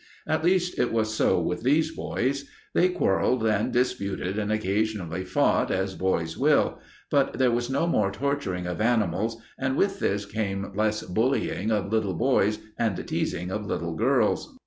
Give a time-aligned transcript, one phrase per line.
[0.25, 2.45] At least it was so with these boys.
[2.73, 6.79] They quarreled and disputed and occasionally fought, as boys will,
[7.11, 11.91] but there was no more torturing of animals, and with this came less bullying of
[11.91, 14.57] little boys and teasing of little girls.